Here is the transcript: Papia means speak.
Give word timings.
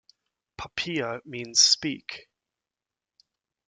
Papia 0.57 1.23
means 1.27 1.59
speak. 1.61 2.27